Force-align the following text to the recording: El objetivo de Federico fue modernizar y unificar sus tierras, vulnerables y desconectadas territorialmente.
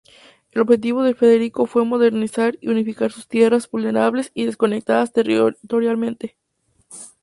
El 0.51 0.63
objetivo 0.63 1.03
de 1.03 1.13
Federico 1.13 1.67
fue 1.67 1.85
modernizar 1.85 2.57
y 2.59 2.69
unificar 2.69 3.11
sus 3.11 3.27
tierras, 3.27 3.69
vulnerables 3.69 4.31
y 4.33 4.45
desconectadas 4.47 5.13
territorialmente. 5.13 6.35